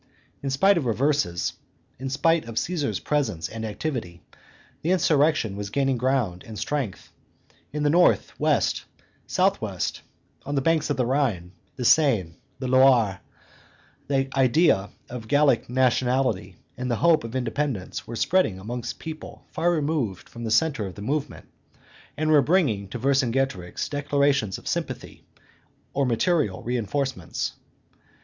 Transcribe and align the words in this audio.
In 0.41 0.49
spite 0.49 0.79
of 0.79 0.87
reverses, 0.87 1.53
in 1.99 2.09
spite 2.09 2.45
of 2.45 2.57
Caesar's 2.57 2.99
presence 2.99 3.47
and 3.47 3.63
activity, 3.63 4.23
the 4.81 4.89
insurrection 4.89 5.55
was 5.55 5.69
gaining 5.69 5.99
ground 5.99 6.43
and 6.43 6.57
strength; 6.57 7.11
in 7.71 7.83
the 7.83 7.89
north, 7.91 8.33
west, 8.39 8.85
south 9.27 9.61
west, 9.61 10.01
on 10.43 10.55
the 10.55 10.61
banks 10.61 10.89
of 10.89 10.97
the 10.97 11.05
Rhine, 11.05 11.51
the 11.75 11.85
Seine, 11.85 12.21
and 12.29 12.35
the 12.57 12.67
Loire, 12.67 13.21
the 14.07 14.27
idea 14.35 14.89
of 15.07 15.27
Gallic 15.27 15.69
nationality 15.69 16.55
and 16.75 16.89
the 16.89 16.95
hope 16.95 17.23
of 17.23 17.35
independence 17.35 18.07
were 18.07 18.15
spreading 18.15 18.57
amongst 18.57 18.97
people 18.97 19.45
far 19.51 19.69
removed 19.69 20.27
from 20.27 20.43
the 20.43 20.49
centre 20.49 20.87
of 20.87 20.95
the 20.95 21.03
movement, 21.03 21.47
and 22.17 22.31
were 22.31 22.41
bringing 22.41 22.87
to 22.87 22.97
Vercingetorix 22.97 23.87
declarations 23.87 24.57
of 24.57 24.67
sympathy 24.67 25.23
or 25.93 26.07
material 26.07 26.63
re 26.63 26.75
enforcements. 26.75 27.53